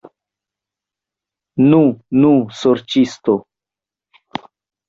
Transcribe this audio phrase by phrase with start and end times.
[1.73, 1.81] Nu,
[2.23, 2.31] nu,
[2.63, 3.39] sorĉisto!